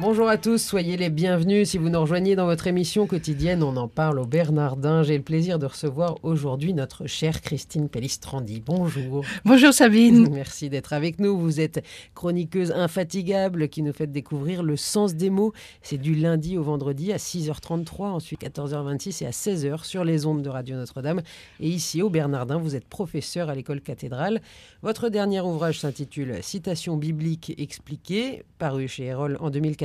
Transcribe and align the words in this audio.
Bonjour 0.00 0.26
à 0.26 0.38
tous, 0.38 0.56
soyez 0.56 0.96
les 0.96 1.10
bienvenus. 1.10 1.68
Si 1.68 1.76
vous 1.76 1.90
nous 1.90 2.00
rejoignez 2.00 2.34
dans 2.34 2.46
votre 2.46 2.66
émission 2.66 3.06
quotidienne, 3.06 3.62
on 3.62 3.76
en 3.76 3.88
parle 3.88 4.18
au 4.18 4.24
Bernardin. 4.24 5.02
J'ai 5.02 5.18
le 5.18 5.22
plaisir 5.22 5.58
de 5.58 5.66
recevoir 5.66 6.16
aujourd'hui 6.22 6.72
notre 6.72 7.06
chère 7.06 7.42
Christine 7.42 7.90
Pellistrandi. 7.90 8.62
Bonjour. 8.64 9.22
Bonjour 9.44 9.72
Sabine. 9.72 10.28
Merci 10.32 10.70
d'être 10.70 10.94
avec 10.94 11.20
nous. 11.20 11.38
Vous 11.38 11.60
êtes 11.60 11.84
chroniqueuse 12.14 12.72
infatigable 12.72 13.68
qui 13.68 13.82
nous 13.82 13.92
fait 13.92 14.06
découvrir 14.06 14.62
le 14.62 14.78
sens 14.78 15.14
des 15.14 15.28
mots. 15.28 15.52
C'est 15.82 15.98
du 15.98 16.14
lundi 16.14 16.56
au 16.56 16.62
vendredi 16.62 17.12
à 17.12 17.18
6h33, 17.18 18.04
ensuite 18.04 18.40
14h26 18.42 19.22
et 19.22 19.26
à 19.26 19.30
16h 19.30 19.84
sur 19.84 20.04
les 20.04 20.24
ondes 20.24 20.42
de 20.42 20.48
Radio 20.48 20.74
Notre-Dame. 20.74 21.20
Et 21.60 21.68
ici 21.68 22.00
au 22.00 22.08
Bernardin, 22.08 22.56
vous 22.56 22.74
êtes 22.74 22.88
professeur 22.88 23.50
à 23.50 23.54
l'école 23.54 23.82
cathédrale. 23.82 24.40
Votre 24.80 25.10
dernier 25.10 25.42
ouvrage 25.42 25.80
s'intitule 25.80 26.38
Citation 26.40 26.96
biblique 26.96 27.54
expliquée, 27.58 28.42
paru 28.58 28.88
chez 28.88 29.04
Erol 29.04 29.36
en 29.38 29.50
2014. 29.50 29.81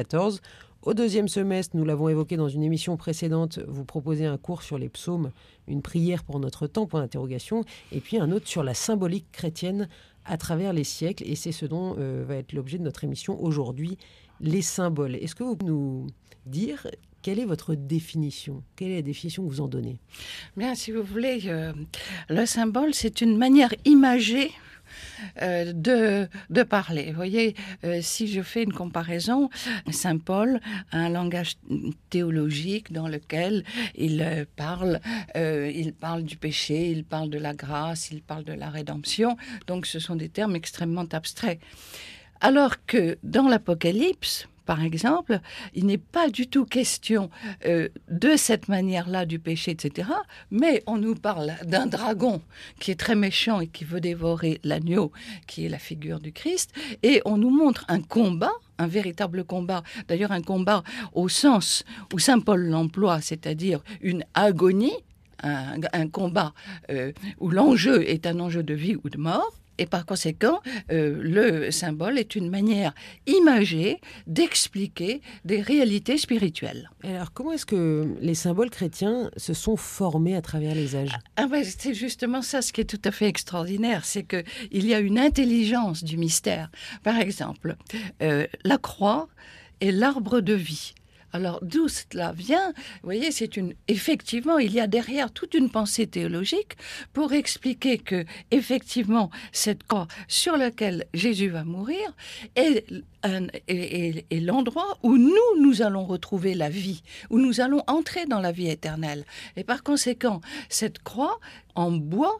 Au 0.84 0.94
deuxième 0.94 1.28
semestre, 1.28 1.76
nous 1.76 1.84
l'avons 1.84 2.08
évoqué 2.08 2.38
dans 2.38 2.48
une 2.48 2.64
émission 2.64 2.98
précédente, 2.98 3.60
vous 3.68 3.84
proposez 3.84 4.26
un 4.26 4.38
cours 4.38 4.62
sur 4.62 4.78
les 4.78 4.90
psaumes, 4.90 5.32
une 5.68 5.82
prière 5.82 6.23
pour 6.23 6.40
notre 6.40 6.68
temps, 6.68 6.86
point 6.86 7.02
d'interrogation, 7.02 7.66
et 7.92 8.00
puis 8.00 8.18
un 8.18 8.32
autre 8.32 8.48
sur 8.48 8.64
la 8.64 8.73
symbolique 8.73 9.26
chrétienne 9.32 9.90
à 10.23 10.38
travers 10.38 10.73
les 10.73 10.84
siècles, 10.84 11.23
et 11.26 11.36
c'est 11.36 11.52
ce 11.52 11.66
dont 11.66 11.96
euh, 11.98 12.23
va 12.28 12.36
être 12.36 12.54
l'objet 12.54 12.78
de 12.78 12.84
notre 12.84 13.04
émission 13.04 13.42
aujourd'hui, 13.44 13.98
les 14.40 14.62
symboles. 14.62 15.16
Est-ce 15.16 15.36
que 15.36 15.44
vous 15.44 15.56
pouvez 15.56 15.72
nous 15.72 16.08
dire 16.45 16.88
quelle 17.22 17.40
est 17.40 17.45
votre 17.45 17.76
définition? 17.76 18.64
Quelle 18.76 18.92
est 18.92 18.98
la 18.98 19.02
définition 19.02 19.44
que 19.44 19.50
vous 19.50 19.62
en 19.62 19.68
donnez? 19.68 20.00
Bien, 20.56 20.76
si 20.76 20.92
vous 20.92 21.04
voulez, 21.04 21.42
euh, 21.48 21.73
le 22.30 22.45
symbole, 22.45 22.94
c'est 22.94 23.20
une 23.22 23.38
manière 23.38 23.73
imagée 23.84 24.52
euh, 25.42 25.74
de, 25.74 26.28
de, 26.50 26.64
parler. 26.64 27.08
Vous 27.08 27.16
voyez, 27.16 27.56
euh, 27.84 28.00
si 28.02 28.28
je 28.28 28.42
fais 28.42 28.64
une 28.64 28.74
comparaison, 28.74 29.50
Saint 29.92 30.18
Paul 30.18 30.60
a 30.92 30.98
un 30.98 31.10
langage 31.10 31.58
théologique 32.10 32.92
dans 32.92 33.08
lequel 33.08 33.64
il 33.96 34.22
euh, 34.22 34.46
parle, 34.56 35.00
il 35.36 35.94
parle 35.94 36.24
du 36.24 36.38
péché, 36.38 36.90
il 36.90 37.04
parle 37.04 37.30
de 37.30 37.38
la 37.38 37.54
grâce, 37.54 38.12
il 38.12 38.22
parle 38.22 38.44
de 38.44 38.54
la 38.54 38.70
rédemption. 38.70 39.38
Donc 39.68 39.86
ce 39.86 40.00
sont 40.00 40.16
des 40.16 40.30
termes 40.30 40.56
extrêmement 40.56 41.06
abstraits. 41.12 41.60
Alors 42.42 42.86
que 42.86 43.18
dans 43.24 43.48
l'Apocalypse, 43.48 44.48
par 44.68 44.84
exemple, 44.84 45.40
il 45.73 45.86
n'est 45.86 45.98
pas 45.98 46.30
du 46.30 46.48
tout 46.48 46.66
question 46.66 47.30
euh, 47.66 47.88
de 48.10 48.36
cette 48.36 48.68
manière-là 48.68 49.26
du 49.26 49.40
péché, 49.40 49.72
etc. 49.72 50.09
Mais 50.52 50.84
on 50.86 50.98
nous 50.98 51.16
parle 51.16 51.54
d'un 51.64 51.88
dragon 51.88 52.42
qui 52.80 52.92
est 52.92 53.00
très 53.00 53.16
méchant 53.16 53.62
et 53.62 53.68
qui 53.68 53.86
veut 53.86 54.02
dévorer 54.02 54.59
l'agneau, 54.66 55.14
qui 55.48 55.66
est 55.66 55.70
la 55.70 55.80
figure 55.80 56.20
du 56.20 56.34
Christ, 56.34 56.74
et 57.02 57.22
on 57.24 57.38
nous 57.38 57.50
montre 57.50 57.86
un 57.88 58.02
combat 58.02 58.52
un 58.80 58.86
véritable 58.86 59.44
combat, 59.44 59.82
d'ailleurs 60.08 60.32
un 60.32 60.44
combat 60.44 60.84
au 61.14 61.30
sens 61.30 61.84
où 62.14 62.20
Saint 62.20 62.40
Paul 62.40 62.64
l'emploie, 62.68 63.22
c'est-à-dire 63.22 63.81
une 64.02 64.24
agonie, 64.36 64.94
un, 65.42 66.08
combat 66.09 66.54
euh, 66.92 67.12
où 67.40 67.50
l'enjeu 67.50 68.08
est 68.08 68.28
un 68.28 68.40
enjeu 68.40 68.62
de 68.62 68.76
vie 68.76 68.96
ou 69.04 69.09
de 69.09 69.18
mort, 69.18 69.52
et 69.78 69.86
par 69.86 70.06
conséquent, 70.06 70.59
euh, 70.92 71.17
le 71.22 71.72
symbole 71.72 72.17
est 72.17 72.36
une 72.36 72.50
manière 72.50 72.94
imagée 73.25 74.00
d'expliquer 74.25 75.22
des 75.45 75.61
réalités 75.61 76.17
spirituelles. 76.17 76.89
Alors, 77.03 77.31
comment 77.34 77.52
est-ce 77.52 77.66
que 77.66 78.16
les 78.22 78.36
symboles 78.36 78.69
chrétiens 78.69 79.30
se 79.38 79.53
sont 79.53 79.78
formés 79.78 80.36
à 80.36 80.42
travers 80.42 80.75
les 80.75 80.95
âges? 80.95 81.17
Ah, 81.36 81.47
ben, 81.47 81.64
C'est 81.64 81.94
justement 81.94 82.42
ça 82.42 82.61
ce 82.61 82.73
qui 82.73 82.81
est 82.81 82.86
tout 82.86 83.02
à 83.03 83.11
fait 83.11 83.28
extraordinaire, 83.28 84.06
c'est 84.06 84.23
qu'il 84.23 84.86
y 84.86 84.94
a 84.94 85.00
une 85.00 85.19
intelligence 85.19 86.03
du 86.03 86.18
mystère. 86.18 86.69
Par 87.03 87.18
exemple, 87.18 87.75
euh, 88.22 88.47
la 88.63 88.78
croix 88.78 89.28
est 89.81 89.91
l'arbre 89.91 90.41
de 90.41 90.53
vie. 90.53 90.94
Alors 91.38 91.59
d'où 91.62 91.88
cela 91.88 92.31
vient? 92.31 92.74
Vous 93.03 93.09
voyez, 93.12 93.30
c'est 93.30 93.58
une 93.58 93.75
effectivement, 93.88 94.58
il 94.58 94.74
y 94.74 94.80
a 94.80 94.88
derrière 94.88 95.31
toute 95.31 95.53
une 95.53 95.70
pensée 95.70 96.08
théologique 96.08 96.78
pour 97.14 97.31
expliquer 97.31 98.00
que 98.00 98.25
effectivement 98.50 99.30
cette 99.52 99.84
croix 99.84 100.08
sur 100.28 100.58
laquelle 100.58 101.06
Jésus 101.14 101.50
va 101.50 101.64
mourir 101.64 102.16
est, 102.56 102.84
est 103.68 104.42
l'endroit 104.42 104.98
où 105.04 105.18
nous 105.18 105.62
nous 105.62 105.82
allons 105.82 106.06
retrouver 106.06 106.54
la 106.54 106.70
vie, 106.70 107.02
où 107.30 107.40
nous 107.40 107.62
allons 107.62 107.84
entrer 107.88 108.26
dans 108.26 108.40
la 108.40 108.52
vie 108.52 108.70
éternelle. 108.70 109.26
Et 109.56 109.64
par 109.64 109.84
conséquent, 109.84 110.42
cette 110.70 111.00
croix 111.00 111.40
en 111.76 111.92
bois 111.92 112.38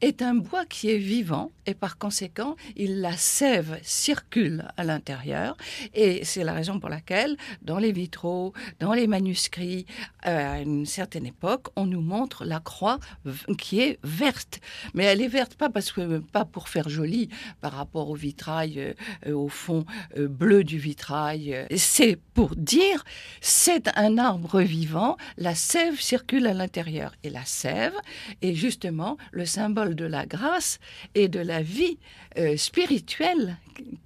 est 0.00 0.22
un 0.22 0.34
bois 0.34 0.64
qui 0.64 0.90
est 0.90 0.98
vivant 0.98 1.50
et 1.66 1.74
par 1.74 1.98
conséquent, 1.98 2.56
il, 2.76 3.00
la 3.00 3.16
sève 3.16 3.78
circule 3.82 4.64
à 4.76 4.84
l'intérieur 4.84 5.56
et 5.94 6.24
c'est 6.24 6.42
la 6.42 6.52
raison 6.52 6.80
pour 6.80 6.88
laquelle 6.88 7.36
dans 7.62 7.78
les 7.78 7.92
vitraux, 7.92 8.52
dans 8.78 8.92
les 8.92 9.06
manuscrits, 9.06 9.86
euh, 10.26 10.54
à 10.54 10.60
une 10.60 10.86
certaine 10.86 11.26
époque, 11.26 11.68
on 11.76 11.86
nous 11.86 12.00
montre 12.00 12.44
la 12.44 12.60
croix 12.60 12.98
qui 13.58 13.80
est 13.80 13.98
verte. 14.02 14.60
Mais 14.94 15.04
elle 15.04 15.20
est 15.20 15.28
verte 15.28 15.54
pas 15.54 15.68
parce 15.68 15.92
que 15.92 16.18
pas 16.18 16.44
pour 16.44 16.68
faire 16.68 16.88
joli 16.88 17.28
par 17.60 17.72
rapport 17.72 18.08
au 18.10 18.14
vitrail, 18.14 18.94
euh, 19.26 19.32
au 19.32 19.48
fond 19.48 19.84
euh, 20.16 20.28
bleu 20.30 20.64
du 20.64 20.78
vitrail. 20.78 21.66
C'est 21.76 22.16
pour 22.34 22.56
dire 22.56 23.04
c'est 23.40 23.88
un 23.96 24.18
arbre 24.18 24.60
vivant, 24.60 25.16
la 25.36 25.54
sève 25.54 26.00
circule 26.00 26.46
à 26.46 26.54
l'intérieur 26.54 27.12
et 27.22 27.30
la 27.30 27.44
sève 27.44 27.94
est 28.42 28.54
justement 28.54 29.16
le 29.32 29.44
symbole 29.44 29.94
de 29.94 30.04
la 30.04 30.26
grâce 30.26 30.78
et 31.14 31.28
de 31.28 31.40
la 31.40 31.62
vie 31.62 31.98
euh, 32.38 32.56
spirituelle 32.56 33.58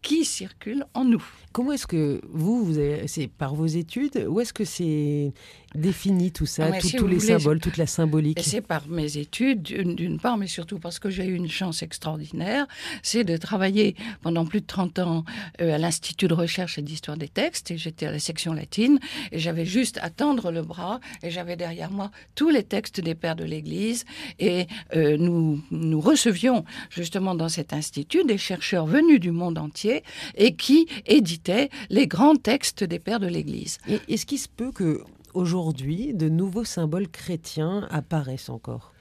qui 0.03 0.25
circule 0.25 0.87
en 0.95 1.05
nous. 1.05 1.25
Comment 1.53 1.73
est-ce 1.73 1.87
que 1.87 2.21
vous, 2.33 2.65
vous 2.65 2.75
c'est 3.07 3.29
par 3.29 3.55
vos 3.55 3.67
études, 3.67 4.27
où 4.29 4.41
est-ce 4.41 4.53
que 4.53 4.65
c'est 4.65 5.33
défini 5.75 6.31
tout 6.31 6.47
ça, 6.47 6.71
ah, 6.73 6.79
tous 6.81 7.07
les 7.07 7.21
symboles, 7.21 7.61
toute 7.61 7.77
la 7.77 7.87
symbolique 7.87 8.41
C'est 8.43 8.61
par 8.61 8.87
mes 8.89 9.19
études, 9.19 9.63
d'une 9.63 10.19
part, 10.19 10.39
mais 10.39 10.47
surtout 10.47 10.79
parce 10.79 10.99
que 10.99 11.11
j'ai 11.11 11.25
eu 11.25 11.35
une 11.35 11.49
chance 11.49 11.83
extraordinaire, 11.83 12.67
c'est 13.03 13.25
de 13.25 13.37
travailler 13.37 13.97
pendant 14.23 14.45
plus 14.47 14.61
de 14.61 14.67
30 14.67 14.99
ans 15.01 15.25
euh, 15.61 15.75
à 15.75 15.79
l'Institut 15.79 16.29
de 16.29 16.35
recherche 16.35 16.79
et 16.79 16.83
d'histoire 16.83 17.17
des 17.17 17.29
textes, 17.29 17.71
et 17.71 17.79
j'étais 17.79 18.07
à 18.07 18.13
la 18.13 18.19
section 18.19 18.53
latine, 18.53 18.99
et 19.33 19.39
j'avais 19.39 19.65
juste 19.65 19.99
à 20.03 20.11
tendre 20.11 20.53
le 20.53 20.63
bras, 20.63 21.01
et 21.23 21.31
j'avais 21.31 21.57
derrière 21.57 21.91
moi 21.91 22.11
tous 22.35 22.51
les 22.51 22.63
textes 22.63 23.01
des 23.01 23.15
pères 23.15 23.37
de 23.37 23.45
l'Église, 23.45 24.05
et 24.39 24.67
euh, 24.95 25.17
nous, 25.17 25.61
nous 25.71 26.01
recevions 26.01 26.65
justement 26.91 27.35
dans 27.35 27.49
cet 27.49 27.73
institut 27.73 28.25
des 28.25 28.39
chercheurs 28.39 28.87
venus 28.87 29.21
du 29.21 29.33
monde 29.33 29.59
entier, 29.59 30.05
et 30.37 30.55
qui 30.55 30.87
éditaient 31.07 31.69
les 31.91 32.07
grands 32.07 32.37
textes 32.37 32.85
des 32.85 32.99
pères 32.99 33.21
de 33.21 33.27
l'Église. 33.27 33.79
Est-ce 34.09 34.27
qu'il 34.27 34.39
se 34.39 34.49
peut 34.49 34.73
que 34.73 35.03
aujourd'hui, 35.35 36.15
de 36.15 36.29
nouveaux 36.29 36.65
symboles 36.65 37.09
chrétiens 37.09 37.87
apparaissent 37.91 38.49
encore 38.49 38.95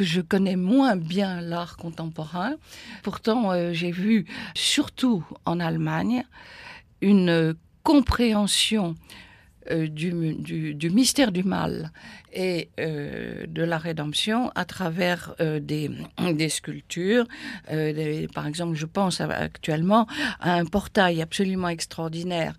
je 0.00 0.20
connais 0.20 0.56
moins 0.56 0.96
bien 0.96 1.40
l'art 1.40 1.76
contemporain. 1.76 2.54
Pourtant, 3.02 3.52
euh, 3.52 3.72
j'ai 3.72 3.90
vu, 3.92 4.26
surtout 4.54 5.24
en 5.44 5.60
Allemagne, 5.60 6.24
une 7.00 7.54
compréhension 7.82 8.96
euh, 9.70 9.88
du, 9.88 10.74
du, 10.74 10.90
mystère 10.90 11.32
du 11.32 11.42
mal 11.42 11.90
et 12.32 12.68
euh, 12.78 13.46
de 13.46 13.62
la 13.62 13.78
rédemption 13.78 14.50
à 14.54 14.64
travers 14.66 15.34
euh, 15.40 15.58
des, 15.58 15.90
des, 16.34 16.48
sculptures. 16.50 17.26
Par 18.34 18.46
exemple, 18.46 18.74
je 18.74 18.86
pense 18.86 19.20
actuellement 19.20 20.06
à 20.40 20.54
un 20.54 20.66
portail 20.66 21.22
absolument 21.22 21.68
extraordinaire 21.68 22.54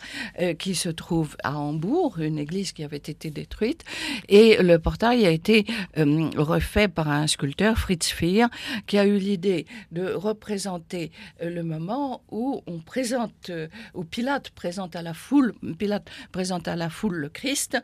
qui 0.57 0.75
se 0.75 0.89
trouve 0.89 1.35
à 1.43 1.55
Hambourg, 1.57 2.19
une 2.19 2.39
église 2.39 2.71
qui 2.71 2.83
avait 2.83 2.97
été 2.97 3.29
détruite, 3.29 3.83
et 4.29 4.61
le 4.61 4.79
portail 4.79 5.25
a 5.25 5.29
été 5.29 5.65
refait 5.95 6.87
par 6.87 7.09
un 7.09 7.27
sculpteur, 7.27 7.77
Fritz 7.77 8.09
Fehr, 8.09 8.47
qui 8.87 8.97
a 8.97 9.05
eu 9.05 9.17
l'idée 9.17 9.65
de 9.91 10.11
représenter 10.11 11.11
le 11.41 11.61
moment 11.63 12.21
où 12.31 12.61
on 12.67 12.79
présente, 12.79 13.51
où 13.93 14.03
Pilate 14.03 14.49
présente 14.51 14.95
à 14.95 15.01
la 15.01 15.13
foule, 15.13 15.53
Pilate 15.77 16.09
présente 16.31 16.67
à 16.67 16.75
la 16.75 16.89
foule 16.95 17.17
le 17.17 17.29
Christ 17.29 17.77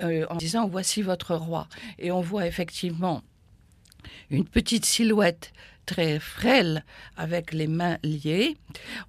en 0.00 0.36
disant 0.36 0.68
voici 0.68 1.02
votre 1.02 1.34
roi. 1.34 1.68
Et 1.98 2.10
on 2.12 2.20
voit 2.20 2.46
effectivement 2.46 3.22
une 4.30 4.44
petite 4.44 4.84
silhouette 4.84 5.52
très 5.88 6.18
frêle 6.18 6.84
avec 7.16 7.52
les 7.54 7.66
mains 7.66 7.96
liées. 8.02 8.58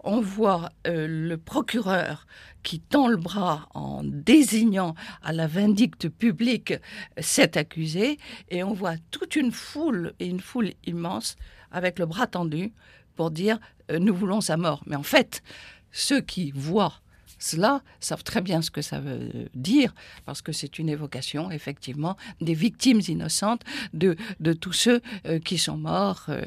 On 0.02 0.22
voit 0.22 0.72
euh, 0.88 1.08
le 1.10 1.38
procureur 1.38 2.26
qui 2.64 2.80
tend 2.80 3.10
le 3.10 3.18
bras 3.18 3.68
en 3.74 4.02
désignant 4.04 4.96
à 5.22 5.34
la 5.34 5.46
vindicte 5.46 6.08
publique 6.08 6.74
cet 7.18 7.58
accusé 7.58 8.18
et 8.50 8.64
on 8.64 8.74
voit 8.74 8.96
toute 9.12 9.36
une 9.36 9.52
foule 9.52 10.14
et 10.20 10.28
une 10.28 10.40
foule 10.40 10.72
immense 10.86 11.36
avec 11.72 12.00
le 12.00 12.06
bras 12.06 12.28
tendu 12.28 12.72
pour 13.16 13.30
dire 13.30 13.60
euh, 13.92 14.00
nous 14.00 14.16
voulons 14.16 14.40
sa 14.40 14.56
mort. 14.56 14.82
Mais 14.86 14.96
en 14.96 15.04
fait, 15.04 15.44
ceux 15.92 16.22
qui 16.22 16.52
voient 16.52 17.02
cela 17.40 17.82
savent 18.00 18.24
très 18.24 18.42
bien 18.42 18.62
ce 18.62 18.70
que 18.70 18.82
ça 18.82 19.00
veut 19.00 19.50
dire, 19.56 19.94
parce 20.26 20.42
que 20.42 20.52
c'est 20.52 20.78
une 20.78 20.90
évocation, 20.90 21.50
effectivement, 21.50 22.18
des 22.42 22.54
victimes 22.54 23.02
innocentes, 23.08 23.62
de, 23.94 24.16
de 24.40 24.54
tous 24.54 24.74
ceux 24.74 25.02
euh, 25.26 25.40
qui 25.40 25.58
sont 25.58 25.78
morts 25.78 26.26
euh, 26.30 26.42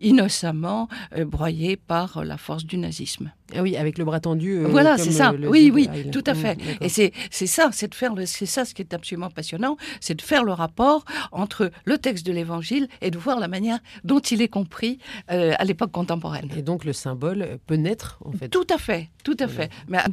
innocemment, 0.00 0.88
euh, 1.16 1.24
broyés 1.24 1.76
par 1.76 2.24
la 2.24 2.36
force 2.36 2.64
du 2.64 2.76
nazisme. 2.76 3.32
Ah 3.54 3.62
oui, 3.62 3.76
avec 3.76 3.98
le 3.98 4.04
bras 4.04 4.18
tendu. 4.18 4.64
voilà, 4.64 4.96
c'est 4.96 5.10
ça. 5.10 5.32
oui, 5.32 5.70
oui, 5.72 5.88
tout 6.10 6.24
à 6.26 6.34
fait. 6.34 6.58
Et 6.80 6.88
c'est 6.88 7.12
ça, 7.46 7.68
c'est 7.72 7.88
de 7.88 7.94
faire, 7.94 8.12
c'est 8.24 8.46
ça 8.46 8.64
ce 8.64 8.72
qui 8.74 8.80
est 8.80 8.94
absolument 8.94 9.28
passionnant, 9.28 9.76
c'est 10.00 10.14
de 10.14 10.22
faire 10.22 10.42
le 10.42 10.52
rapport 10.52 11.04
entre 11.32 11.70
le 11.84 11.98
texte 11.98 12.24
de 12.26 12.32
l'Évangile 12.32 12.88
et 13.02 13.10
de 13.10 13.18
voir 13.18 13.38
la 13.38 13.48
manière 13.48 13.78
dont 14.04 14.20
il 14.20 14.40
est 14.40 14.48
compris 14.48 14.98
à 15.28 15.64
l'époque 15.64 15.92
contemporaine. 15.92 16.48
Et 16.56 16.62
donc 16.62 16.86
le 16.86 16.94
symbole 16.94 17.58
peut 17.66 17.74
naître, 17.74 18.18
en 18.24 18.32
fait. 18.32 18.48
Tout 18.48 18.66
à 18.70 18.78
fait, 18.78 19.10
tout 19.22 19.36
à 19.38 19.48
fait. 19.48 19.70
Mais 19.86 19.98
à 19.98 20.08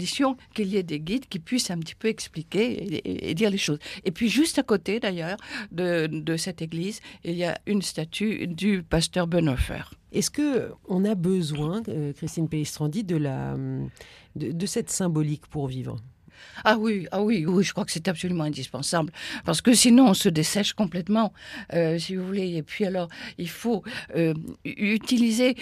qu'il 0.54 0.68
y 0.68 0.78
ait 0.78 0.84
des 0.84 1.00
guides 1.00 1.28
qui 1.28 1.40
puissent 1.40 1.72
un 1.72 1.80
petit 1.80 1.96
peu 1.96 2.08
expliquer 2.08 3.02
et, 3.04 3.34
dire 3.34 3.50
les 3.50 3.58
choses. 3.58 3.80
Et 4.04 4.12
puis 4.12 4.30
juste 4.30 4.60
à 4.60 4.64
côté, 4.64 5.00
d'ailleurs, 5.00 5.38
de, 5.72 6.38
cette 6.38 6.62
église, 6.62 7.02
il 7.24 7.36
y 7.36 7.46
a 7.46 7.58
une 7.66 7.82
statue 7.82 8.48
du 8.48 8.84
pasteur 8.84 9.28
Bonhoeffer. 9.28 9.84
Est-ce 10.12 10.32
que 10.32 10.72
on 10.88 11.06
a 11.06 11.16
besoin, 11.16 11.82
euh, 11.88 12.14
Christine 12.14 12.50
Pellistrandi, 12.50 13.04
de 13.04 13.18
la 13.18 13.56
de, 14.36 14.66
cette 14.66 14.90
symbolique 14.90 15.46
pour 15.48 15.68
vivre? 15.68 15.98
Ah 16.64 16.78
oui, 16.78 17.06
ah 17.12 17.22
oui, 17.22 17.46
oui, 17.46 17.64
je 17.64 17.74
crois 17.74 17.84
que 17.84 17.92
c'est 17.92 18.08
absolument 18.08 18.46
indispensable 18.46 19.12
parce 19.44 19.62
que 19.62 19.74
sinon 19.74 20.08
on 20.08 20.14
se 20.14 20.30
dessèche 20.30 20.74
complètement, 20.74 21.34
euh, 21.74 22.00
si 22.00 22.16
vous 22.16 22.26
voulez. 22.26 22.56
Et 22.56 22.64
puis 22.64 22.86
alors, 22.86 23.10
il 23.38 23.50
faut 23.50 23.84
euh, 24.16 24.34
utiliser 24.64 25.56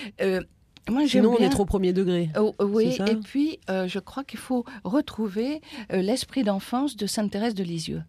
Sinon, 1.07 1.35
on 1.37 1.43
est 1.43 1.49
trop 1.49 1.65
premier 1.65 1.93
degré. 1.93 2.29
Oh, 2.37 2.55
oui, 2.59 2.97
et 3.07 3.15
puis 3.15 3.59
euh, 3.69 3.87
je 3.87 3.99
crois 3.99 4.23
qu'il 4.23 4.39
faut 4.39 4.65
retrouver 4.83 5.61
euh, 5.91 6.01
l'esprit 6.01 6.43
d'enfance 6.43 6.95
de 6.95 7.07
Sainte 7.07 7.31
Thérèse 7.31 7.55
de 7.55 7.63
Lisieux. 7.63 8.03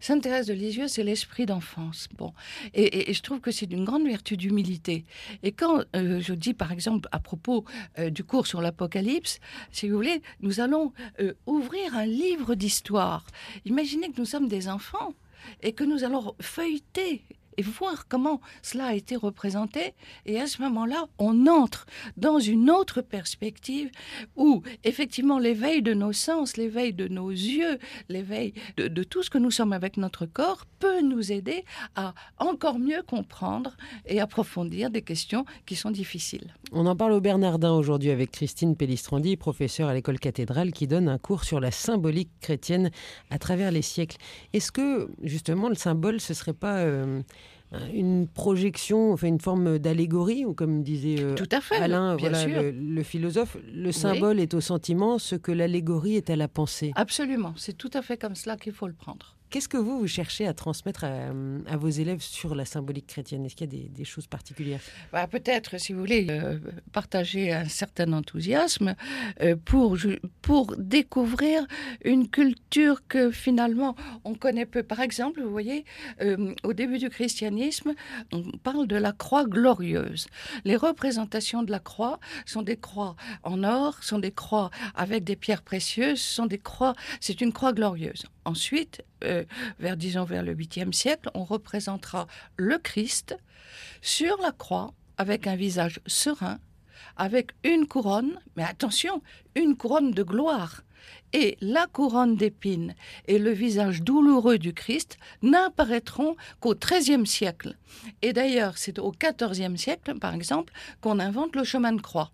Sainte 0.00 0.22
Thérèse 0.22 0.46
de 0.46 0.52
Lisieux, 0.52 0.88
c'est 0.88 1.02
l'esprit 1.02 1.46
d'enfance. 1.46 2.08
Bon, 2.16 2.32
et, 2.74 3.12
je 3.12 3.22
trouve 3.22 3.40
que 3.40 3.50
c'est 3.50 3.66
d'une 3.66 3.84
grande 3.84 4.06
vertu 4.06 4.36
d'humilité. 4.36 5.04
Et 5.42 5.52
quand 5.52 5.84
euh, 5.96 6.20
je 6.20 6.34
dis, 6.34 6.54
par 6.54 6.72
exemple, 6.72 7.08
à 7.12 7.18
propos 7.18 7.64
du 8.10 8.24
cours 8.24 8.46
sur 8.46 8.60
l'Apocalypse, 8.60 9.38
si 9.70 9.88
vous 9.88 9.96
voulez, 9.96 10.22
nous 10.40 10.60
allons 10.60 10.92
ouvrir 11.46 11.96
un 11.96 12.06
livre 12.06 12.54
d'histoire. 12.54 13.26
Imaginez 13.64 14.10
que 14.10 14.20
nous 14.20 14.26
sommes 14.26 14.48
des 14.48 14.68
enfants 14.68 15.14
et 15.62 15.72
que 15.72 15.84
nous 15.84 16.04
allons 16.04 16.34
feuilleter 16.40 17.22
et 17.56 17.62
voir 17.62 18.08
comment 18.08 18.40
cela 18.62 18.86
a 18.86 18.94
été 18.94 19.16
représenté. 19.16 19.94
Et 20.26 20.40
à 20.40 20.46
ce 20.46 20.62
moment-là, 20.62 21.06
on 21.18 21.46
entre 21.46 21.86
dans 22.16 22.38
une 22.38 22.70
autre 22.70 23.00
perspective 23.00 23.90
où, 24.36 24.62
effectivement, 24.84 25.38
l'éveil 25.38 25.82
de 25.82 25.94
nos 25.94 26.12
sens, 26.12 26.56
l'éveil 26.56 26.92
de 26.92 27.08
nos 27.08 27.30
yeux, 27.30 27.78
l'éveil 28.08 28.54
de, 28.76 29.02
tout 29.02 29.22
ce 29.22 29.30
que 29.30 29.38
nous 29.38 29.50
sommes 29.50 29.72
avec 29.72 29.96
notre 29.96 30.26
corps 30.26 30.64
peut 30.78 31.00
nous 31.00 31.32
aider 31.32 31.64
à 31.94 32.14
encore 32.38 32.78
mieux 32.78 33.02
comprendre 33.02 33.76
et 34.06 34.20
approfondir 34.20 34.90
des 34.90 35.02
questions 35.02 35.44
qui 35.66 35.76
sont 35.76 35.90
difficiles. 35.90 36.54
On 36.72 36.86
en 36.86 36.96
parle 36.96 37.12
au 37.12 37.20
Bernardin 37.20 37.72
aujourd'hui 37.72 38.10
avec 38.10 38.30
Christine 38.30 38.76
Pellistrandi, 38.76 39.36
professeure 39.36 39.88
à 39.88 39.94
l'école 39.94 40.18
cathédrale, 40.18 40.72
qui 40.72 40.86
donne 40.86 41.08
un 41.08 41.18
cours 41.18 41.44
sur 41.44 41.60
la 41.60 41.70
symbolique 41.70 42.30
chrétienne 42.40 42.90
à 43.30 43.38
travers 43.38 43.70
les 43.70 43.82
siècles. 43.82 44.16
Est-ce 44.52 44.72
que, 44.72 45.10
justement, 45.22 45.68
le 45.68 45.74
symbole, 45.74 46.20
ce 46.20 46.34
serait 46.34 46.54
pas... 46.54 46.78
Euh, 46.78 47.22
une 47.92 48.26
projection, 48.28 49.12
enfin 49.12 49.28
une 49.28 49.40
forme 49.40 49.78
d'allégorie, 49.78 50.44
ou 50.44 50.54
comme 50.54 50.82
disait 50.82 51.22
euh, 51.22 51.34
Tout 51.34 51.48
à 51.50 51.60
fait, 51.60 51.76
Alain, 51.76 52.16
Le, 52.16 53.02
philosophe, 53.02 53.56
le 53.72 53.92
symbole 53.92 54.40
est 54.40 54.54
au 54.54 54.60
sentiment 54.60 55.18
ce 55.18 55.36
que 55.36 55.52
l'allégorie 55.52 56.16
est 56.16 56.30
à 56.30 56.36
la 56.36 56.48
pensée. 56.48 56.92
Absolument, 56.94 57.54
c'est 57.56 57.76
tout 57.76 57.90
à 57.94 58.02
fait 58.02 58.16
comme 58.16 58.34
cela 58.34 58.56
qu'il 58.56 58.72
faut 58.72 58.86
le 58.86 58.92
prendre. 58.94 59.36
Qu'est-ce 59.52 59.68
que 59.68 59.76
vous, 59.76 59.98
vous 59.98 60.06
cherchez 60.06 60.46
à 60.46 60.54
transmettre 60.54 61.04
à, 61.04 61.76
vos 61.76 61.90
élèves 61.90 62.22
sur 62.22 62.54
la 62.54 62.64
symbolique 62.64 63.06
chrétienne? 63.06 63.44
Est-ce 63.44 63.54
qu'il 63.54 63.70
y 63.70 63.84
a 63.84 63.88
des, 63.90 64.04
choses 64.04 64.26
particulières? 64.26 64.80
Bah, 65.12 65.26
Peut-être, 65.26 65.78
si 65.78 65.92
vous 65.92 66.00
voulez, 66.00 66.26
euh, 66.30 66.58
partager 66.90 67.52
un 67.52 67.66
certain 67.66 68.14
enthousiasme 68.14 68.94
euh, 69.42 69.54
pour, 69.62 69.98
pour 70.40 70.74
découvrir 70.78 71.66
une 72.02 72.30
culture 72.30 73.06
que 73.06 73.30
finalement 73.30 73.94
on 74.24 74.34
connaît 74.34 74.64
peu. 74.64 74.82
Par 74.82 75.00
exemple, 75.00 75.42
vous 75.42 75.50
voyez, 75.50 75.84
euh, 76.22 76.54
au 76.64 76.72
début 76.72 76.96
du 76.96 77.10
christianisme, 77.10 77.92
on 78.32 78.42
parle 78.62 78.86
de 78.86 78.96
la 78.96 79.12
croix 79.12 79.44
glorieuse. 79.44 80.28
Les 80.64 80.76
représentations 80.76 81.62
de 81.62 81.70
la 81.70 81.78
croix 81.78 82.20
sont 82.46 82.62
des 82.62 82.78
croix 82.78 83.16
en 83.42 83.64
or, 83.64 84.02
sont 84.02 84.18
des 84.18 84.32
croix 84.32 84.70
avec 84.94 85.24
des 85.24 85.36
pierres 85.36 85.62
précieuses, 85.62 86.22
sont 86.22 86.46
des 86.46 86.58
croix, 86.58 86.94
c'est 87.20 87.42
une 87.42 87.52
croix 87.52 87.74
glorieuse. 87.74 88.24
Ensuite, 88.44 89.04
euh, 89.24 89.44
vers 89.78 89.96
disons 89.96 90.24
vers 90.24 90.42
le 90.42 90.54
8e 90.54 90.92
siècle, 90.92 91.30
on 91.34 91.44
représentera 91.44 92.26
le 92.56 92.78
Christ 92.78 93.36
sur 94.00 94.36
la 94.38 94.52
croix 94.52 94.92
avec 95.16 95.46
un 95.46 95.56
visage 95.56 96.00
serein, 96.06 96.58
avec 97.16 97.52
une 97.64 97.86
couronne, 97.86 98.40
mais 98.56 98.64
attention, 98.64 99.22
une 99.54 99.76
couronne 99.76 100.12
de 100.12 100.22
gloire. 100.22 100.82
Et 101.32 101.56
la 101.60 101.86
couronne 101.86 102.36
d'épines 102.36 102.94
et 103.26 103.38
le 103.38 103.50
visage 103.50 104.02
douloureux 104.02 104.58
du 104.58 104.72
Christ 104.72 105.18
n'apparaîtront 105.42 106.36
qu'au 106.60 106.74
XIIIe 106.74 107.26
siècle. 107.26 107.76
Et 108.22 108.32
d'ailleurs, 108.32 108.78
c'est 108.78 108.98
au 108.98 109.12
XIVe 109.12 109.76
siècle, 109.76 110.18
par 110.18 110.34
exemple, 110.34 110.72
qu'on 111.00 111.18
invente 111.18 111.56
le 111.56 111.64
chemin 111.64 111.92
de 111.92 112.00
croix. 112.00 112.30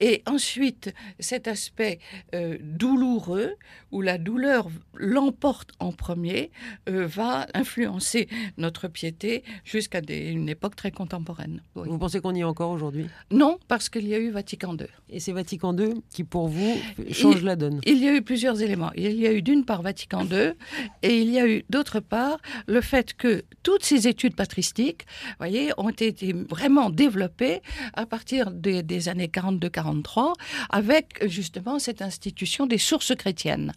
Et 0.00 0.22
ensuite, 0.26 0.94
cet 1.18 1.48
aspect 1.48 1.98
euh, 2.34 2.58
douloureux, 2.60 3.54
où 3.90 4.02
la 4.02 4.18
douleur 4.18 4.68
l'emporte 4.94 5.70
en 5.78 5.92
premier, 5.92 6.50
euh, 6.88 7.06
va 7.06 7.46
influencer 7.54 8.28
notre 8.56 8.88
piété 8.88 9.44
jusqu'à 9.64 10.00
une 10.08 10.48
époque 10.48 10.76
très 10.76 10.90
contemporaine. 10.90 11.62
Vous 11.74 11.98
pensez 11.98 12.20
qu'on 12.20 12.34
y 12.34 12.40
est 12.40 12.44
encore 12.44 12.70
aujourd'hui? 12.70 13.06
Non, 13.30 13.58
parce 13.68 13.88
qu'il 13.88 14.06
y 14.06 14.14
a 14.14 14.18
eu 14.18 14.30
Vatican 14.30 14.76
II. 14.76 14.86
Et 15.10 15.20
c'est 15.20 15.32
Vatican 15.32 15.76
II 15.76 16.02
qui, 16.10 16.24
pour 16.24 16.48
vous, 16.48 16.76
change 17.10 17.42
la 17.42 17.56
donne 17.56 17.80
Il 17.86 17.98
y 17.98 18.08
a 18.08 18.14
eu 18.14 18.22
plusieurs 18.22 18.60
éléments. 18.62 18.90
Il 18.96 19.18
y 19.18 19.26
a 19.26 19.32
eu 19.32 19.42
d'une 19.42 19.64
part 19.64 19.82
Vatican 19.82 20.24
II, 20.24 20.52
et 21.02 21.18
il 21.20 21.30
y 21.30 21.38
a 21.38 21.46
eu 21.46 21.64
d'autre 21.70 22.00
part 22.00 22.38
le 22.66 22.80
fait 22.80 23.14
que 23.14 23.44
toutes 23.62 23.84
ces 23.84 24.08
études 24.08 24.34
patristiques, 24.34 25.06
voyez, 25.38 25.72
ont 25.76 25.88
été 25.90 26.32
vraiment 26.32 26.90
développées 26.90 27.60
à 27.94 28.06
partir 28.06 28.50
des, 28.50 28.82
des 28.82 29.08
années 29.08 29.28
42 29.28 29.57
43, 29.66 30.34
avec 30.70 31.26
justement 31.26 31.78
cette 31.78 32.02
institution 32.02 32.66
des 32.66 32.78
sources 32.78 33.14
chrétiennes, 33.16 33.72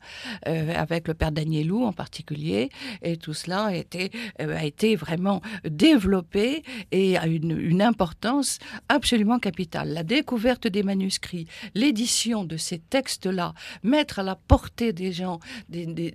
euh, 0.48 0.74
avec 0.76 1.08
le 1.08 1.14
père 1.14 1.32
Danielou 1.32 1.84
en 1.86 1.94
particulier, 1.94 2.70
et 3.02 3.18
tout 3.18 3.34
cela 3.34 3.66
a 3.66 3.74
été, 3.74 4.12
euh, 4.40 4.96
vraiment 4.96 5.42
développé 5.64 6.64
et 6.92 7.18
a 7.18 7.26
une, 7.26 7.82
importance 7.82 8.60
absolument 8.90 9.40
capitale. 9.40 9.94
La 9.94 10.04
découverte 10.04 10.68
des 10.68 10.84
manuscrits, 10.84 11.48
l'édition 11.74 12.44
de 12.44 12.58
ces 12.58 12.78
textes-là, 12.78 13.54
mettre 13.82 14.20
à 14.20 14.24
la 14.24 14.36
portée 14.36 14.94
des 14.94 15.12
gens 15.12 15.40
des 15.70 16.12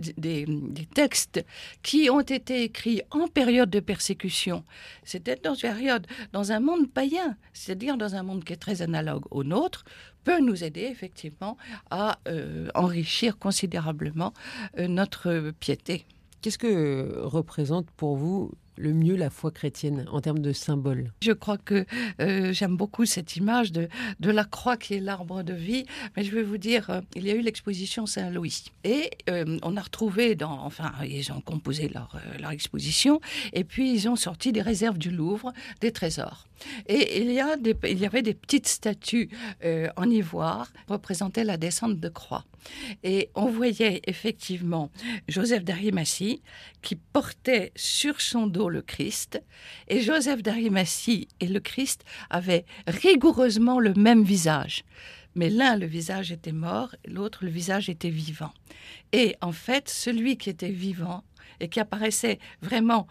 textes 0.95 1.45
qui 1.83 2.09
ont 2.11 2.21
été 2.21 2.63
écrits 2.63 3.03
en 3.11 3.27
période 3.27 3.71
de 3.71 3.81
persécution, 3.81 4.63
c'était 5.03 5.37
dans 5.37 5.55
une 5.55 5.61
période, 5.61 6.07
dans 6.33 6.53
un 6.53 6.61
monde 6.61 6.89
païen, 6.91 7.37
c'est-à-dire 7.53 7.97
dans 7.97 8.15
un 8.15 8.23
monde 8.23 8.45
qui 8.45 8.53
est 8.53 8.57
très 8.57 8.83
analogue 8.83 9.25
au 9.31 9.45
nôtre, 9.45 9.56
peut 10.25 10.41
nous 10.41 10.65
aider 10.65 10.83
effectivement 10.83 11.57
à 11.91 12.19
euh, 12.29 12.69
enrichir 12.75 13.39
considérablement 13.39 14.33
euh, 14.79 14.89
notre 14.89 15.53
piété. 15.61 16.05
Qu'est-ce 16.43 16.59
que 16.59 17.21
représente 17.23 17.91
pour 17.93 18.17
vous 18.17 18.53
le 18.77 18.93
mieux 18.93 19.17
la 19.17 19.31
foi 19.31 19.51
chrétienne 19.51 20.07
en 20.11 20.21
termes 20.21 20.39
de 20.39 20.53
symbole 20.53 21.13
Je 21.23 21.33
crois 21.33 21.59
que 21.59 21.87
euh, 22.21 22.53
j'aime 22.53 22.77
beaucoup 22.77 23.07
cette 23.07 23.37
image 23.37 23.73
de, 23.73 23.89
la 24.21 24.45
croix 24.45 24.77
qui 24.77 24.95
est 24.95 25.01
l'arbre 25.01 25.43
de 25.43 25.55
vie. 25.55 25.85
Mais 26.17 26.25
je 26.25 26.35
vais 26.35 26.43
vous 26.43 26.59
dire, 26.59 26.91
euh, 26.91 27.01
il 27.15 27.27
y 27.27 27.31
a 27.31 27.35
eu 27.35 27.41
l'exposition 27.41 28.07
Saint-Louis. 28.07 28.65
Et 28.85 29.11
euh, 29.31 29.59
on 29.63 29.77
a 29.77 29.81
retrouvé, 29.81 30.37
enfin, 30.43 30.93
ils 31.05 31.33
ont 31.33 31.41
composé 31.41 31.89
leur, 31.89 32.11
exposition, 32.51 33.21
et 33.53 33.65
puis 33.65 33.93
ils 33.93 34.09
ont 34.09 34.17
sorti 34.17 34.53
des 34.53 34.63
réserves 34.63 34.99
du 34.99 35.11
Louvre, 35.11 35.53
des 35.81 35.91
trésors. 35.91 36.47
Et 36.87 37.21
il 37.21 37.33
y, 37.33 37.41
a 37.41 37.57
il 37.85 37.99
y 37.99 38.07
avait 38.07 38.23
des 38.23 38.35
petites 38.35 38.69
statues 38.69 39.29
en 39.97 40.09
ivoire 40.09 40.73
qui 40.73 40.93
représentaient 40.93 41.45
la 41.45 41.57
descente 41.57 41.99
de 41.99 42.09
croix. 42.09 42.45
Et 43.03 43.31
on 43.35 43.47
voyait 43.47 44.03
effectivement 44.07 44.91
Joseph 45.29 45.65
d'Arimathie 45.65 46.43
qui 46.83 46.97
portait 46.97 47.73
sur 47.77 48.21
son 48.21 48.47
dos 48.47 48.66
le 48.71 48.83
Christ. 48.83 49.41
Et 49.89 50.01
Joseph 50.01 50.43
d'Arimathie 50.43 51.29
et 51.41 51.49
le 51.49 51.61
Christ 51.61 52.05
avaient 52.31 52.65
rigoureusement 52.87 53.81
le 53.81 53.95
même 53.95 54.23
visage. 54.23 54.85
Mais 55.35 55.51
l'un, 55.51 55.77
le 55.77 55.87
visage 55.87 56.33
était 56.33 56.53
mort, 56.53 56.95
l'autre, 57.07 57.45
le 57.45 57.51
visage 57.51 57.91
était 57.91 58.11
vivant. 58.11 58.53
Et 59.13 59.37
en 59.43 59.53
fait, 59.53 59.89
celui 59.89 60.39
qui 60.39 60.49
était 60.49 60.71
vivant 60.71 61.25
et 61.61 61.69
qui 61.69 61.79
apparaissait 61.81 62.39
vraiment 62.63 63.07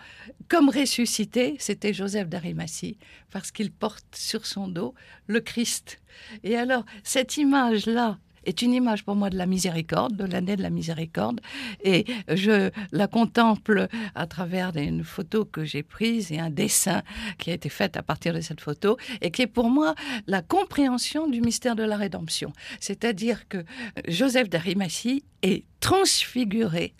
comme 0.47 0.69
ressuscité, 0.69 1.55
c'était 1.59 1.93
Joseph 1.93 2.27
d'Arimathie, 2.27 2.97
parce 3.31 3.51
qu'il 3.51 3.71
porte 3.71 4.15
sur 4.15 4.45
son 4.45 4.67
dos 4.67 4.93
le 5.27 5.39
Christ. 5.39 5.99
Et 6.43 6.55
alors, 6.55 6.85
cette 7.03 7.37
image-là 7.37 8.17
est 8.45 8.61
une 8.61 8.73
image 8.73 9.03
pour 9.03 9.15
moi 9.15 9.29
de 9.29 9.37
la 9.37 9.45
miséricorde, 9.45 10.15
de 10.15 10.25
l'année 10.25 10.55
de 10.55 10.61
la 10.61 10.69
miséricorde. 10.69 11.41
Et 11.83 12.05
je 12.27 12.71
la 12.91 13.07
contemple 13.07 13.87
à 14.13 14.27
travers 14.27 14.75
une 14.75 15.03
photo 15.03 15.45
que 15.45 15.63
j'ai 15.63 15.83
prise 15.83 16.31
et 16.31 16.39
un 16.39 16.49
dessin 16.49 17.03
qui 17.37 17.51
a 17.51 17.53
été 17.53 17.69
fait 17.69 17.97
à 17.97 18.03
partir 18.03 18.33
de 18.33 18.41
cette 18.41 18.61
photo 18.61 18.97
et 19.21 19.31
qui 19.31 19.43
est 19.43 19.47
pour 19.47 19.69
moi 19.69 19.95
la 20.27 20.41
compréhension 20.41 21.27
du 21.27 21.41
mystère 21.41 21.75
de 21.75 21.83
la 21.83 21.97
rédemption. 21.97 22.53
C'est-à-dire 22.79 23.47
que 23.47 23.63
Joseph 24.07 24.49
d'Arimathie 24.49 25.23
est 25.41 25.65
transfiguré 25.79 26.93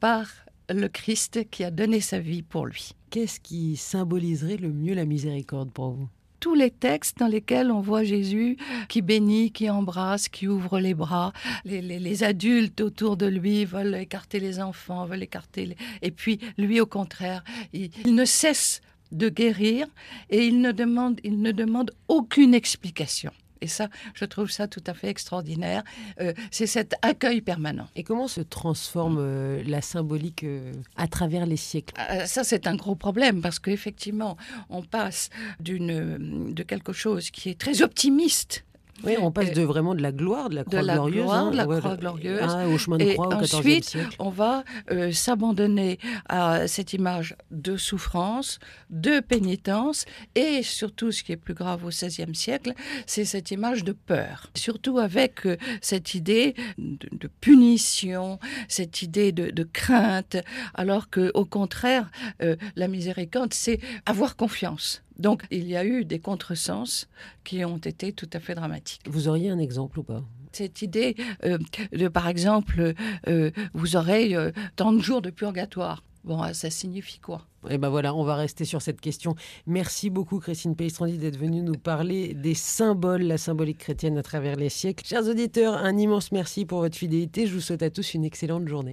par 0.00 0.26
le 0.70 0.88
Christ 0.88 1.50
qui 1.50 1.64
a 1.64 1.70
donné 1.70 2.00
sa 2.00 2.18
vie 2.18 2.42
pour 2.42 2.66
lui. 2.66 2.92
Qu'est-ce 3.10 3.38
qui 3.40 3.76
symboliserait 3.76 4.56
le 4.56 4.72
mieux 4.72 4.94
la 4.94 5.04
miséricorde 5.04 5.70
pour 5.70 5.90
vous? 5.90 6.08
Tous 6.44 6.54
les 6.54 6.70
textes 6.70 7.16
dans 7.16 7.26
lesquels 7.26 7.70
on 7.70 7.80
voit 7.80 8.04
Jésus 8.04 8.58
qui 8.90 9.00
bénit, 9.00 9.50
qui 9.50 9.70
embrasse, 9.70 10.28
qui 10.28 10.46
ouvre 10.46 10.78
les 10.78 10.92
bras. 10.92 11.32
Les, 11.64 12.22
adultes 12.22 12.82
autour 12.82 13.16
de 13.16 13.24
lui 13.24 13.64
veulent 13.64 13.94
écarter 13.94 14.40
les 14.40 14.60
enfants, 14.60 15.06
veulent 15.06 15.22
écarter... 15.22 15.74
Et 16.02 16.10
puis 16.10 16.40
lui, 16.58 16.82
au 16.82 16.86
contraire, 16.86 17.42
il, 17.72 17.88
il 18.04 18.14
ne 18.14 18.26
cesse 18.26 18.82
de 19.10 19.30
guérir 19.30 19.86
et 20.28 20.44
il 20.46 20.60
ne 20.60 20.70
demande, 20.70 21.18
il 21.24 21.40
ne 21.40 21.50
demande 21.50 21.92
aucune 22.08 22.52
explication. 22.52 23.32
Et 23.64 23.66
ça, 23.66 23.88
je 24.12 24.26
trouve 24.26 24.50
ça 24.50 24.68
tout 24.68 24.84
à 24.86 24.92
fait 24.92 25.08
extraordinaire. 25.08 25.84
Euh, 26.20 26.34
c'est 26.50 26.66
cet 26.66 26.96
accueil 27.00 27.40
permanent. 27.40 27.88
Et 27.96 28.02
comment 28.02 28.28
se 28.28 28.42
transforme 28.42 29.16
euh, 29.18 29.62
la 29.66 29.80
symbolique 29.80 30.44
euh, 30.44 30.70
à 30.98 31.08
travers 31.08 31.46
les 31.46 31.56
siècles? 31.56 31.94
Ça, 32.26 32.44
c'est 32.44 32.66
un 32.66 32.76
gros 32.76 32.94
problème 32.94 33.40
parce 33.40 33.58
qu'effectivement, 33.58 34.36
on 34.68 34.82
passe 34.82 35.30
d'une, 35.60 36.52
de 36.52 36.62
quelque 36.62 36.92
chose 36.92 37.30
qui 37.30 37.48
est 37.48 37.58
très 37.58 37.80
optimiste 37.80 38.66
oui, 39.02 39.16
on 39.20 39.30
passe 39.32 39.52
de 39.52 39.62
vraiment 39.62 39.94
de 39.94 40.02
la 40.02 40.12
gloire, 40.12 40.48
de 40.48 40.54
la 40.54 40.64
croix 40.64 40.82
glorieuse, 40.82 41.30
hein, 41.30 41.50
de 41.50 41.56
la 41.56 41.64
croix 41.66 41.96
glorieuse, 41.96 42.40
ah, 42.42 42.68
au 42.68 42.78
chemin 42.78 42.96
de 42.96 43.12
croix 43.12 43.28
et 43.32 43.34
au 43.34 43.42
ensuite, 43.42 43.84
siècle. 43.84 44.16
on 44.18 44.30
va 44.30 44.64
euh, 44.90 45.10
s'abandonner 45.12 45.98
à 46.28 46.68
cette 46.68 46.92
image 46.92 47.36
de 47.50 47.76
souffrance, 47.76 48.58
de 48.90 49.20
pénitence, 49.20 50.04
et 50.34 50.62
surtout, 50.62 51.10
ce 51.10 51.22
qui 51.22 51.32
est 51.32 51.36
plus 51.36 51.54
grave 51.54 51.84
au 51.84 51.88
XVIe 51.88 52.34
siècle, 52.34 52.72
c'est 53.06 53.24
cette 53.24 53.50
image 53.50 53.84
de 53.84 53.92
peur. 53.92 54.50
Surtout 54.54 54.98
avec 54.98 55.46
euh, 55.46 55.56
cette 55.80 56.14
idée 56.14 56.54
de, 56.78 57.28
punition, 57.40 58.38
cette 58.68 59.02
idée 59.02 59.32
de, 59.32 59.64
crainte, 59.64 60.36
alors 60.74 61.10
que, 61.10 61.30
au 61.34 61.44
contraire, 61.44 62.10
euh, 62.42 62.56
la 62.76 62.88
miséricorde, 62.88 63.52
c'est 63.52 63.80
avoir 64.06 64.36
confiance. 64.36 65.03
Donc 65.18 65.44
il 65.50 65.66
y 65.68 65.76
a 65.76 65.84
eu 65.84 66.04
des 66.04 66.18
contresens 66.18 67.08
qui 67.44 67.64
ont 67.64 67.78
été 67.78 68.12
tout 68.12 68.30
à 68.32 68.40
fait 68.40 68.54
dramatiques. 68.54 69.02
Vous 69.06 69.28
auriez 69.28 69.50
un 69.50 69.58
exemple 69.58 69.98
ou 70.00 70.02
pas? 70.02 70.22
Cette 70.52 70.82
idée 70.82 71.16
euh, 71.44 71.58
de, 71.92 72.08
par 72.08 72.28
exemple, 72.28 72.94
euh, 73.28 73.50
vous 73.72 73.96
aurez 73.96 74.36
euh, 74.36 74.52
tant 74.76 74.92
de 74.92 75.00
jours 75.00 75.20
de 75.20 75.30
purgatoire. 75.30 76.04
Bon, 76.22 76.40
ça 76.54 76.70
signifie 76.70 77.18
quoi? 77.18 77.46
Eh 77.68 77.76
ben 77.76 77.90
voilà, 77.90 78.14
on 78.14 78.24
va 78.24 78.36
rester 78.36 78.64
sur 78.64 78.80
cette 78.80 79.00
question. 79.00 79.34
Merci 79.66 80.08
beaucoup, 80.08 80.38
Christine 80.38 80.74
Peistrandi, 80.74 81.18
d'être 81.18 81.36
venue 81.36 81.60
nous 81.60 81.74
parler 81.74 82.34
des 82.34 82.54
symboles, 82.54 83.22
la 83.22 83.36
symbolique 83.36 83.78
chrétienne 83.78 84.16
à 84.16 84.22
travers 84.22 84.56
les 84.56 84.70
siècles. 84.70 85.04
Chers 85.04 85.28
auditeurs, 85.28 85.74
un 85.74 85.98
immense 85.98 86.32
merci 86.32 86.64
pour 86.64 86.80
votre 86.80 86.96
fidélité. 86.96 87.46
Je 87.46 87.54
vous 87.54 87.60
souhaite 87.60 87.82
à 87.82 87.90
tous 87.90 88.14
une 88.14 88.24
excellente 88.24 88.68
journée. 88.68 88.92